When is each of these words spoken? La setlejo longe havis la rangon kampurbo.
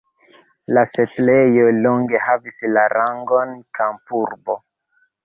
La 0.77 0.83
setlejo 0.91 1.65
longe 1.81 2.21
havis 2.29 2.57
la 2.79 2.87
rangon 2.95 3.55
kampurbo. 3.81 4.57